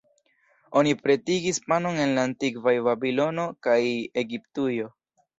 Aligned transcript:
Oni 0.79 0.93
pretigis 1.01 1.59
panon 1.71 1.99
en 2.05 2.13
la 2.19 2.23
antikvaj 2.29 2.73
Babilono 2.87 3.45
kaj 3.67 3.75
Egiptujo. 4.23 4.89